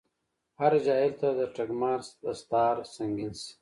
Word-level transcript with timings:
هر 0.59 0.73
جاهل 0.85 1.11
ته 1.19 1.27
دټګمار 1.39 1.99
دستار 2.23 2.75
سنګين 2.95 3.33
شي 3.41 3.51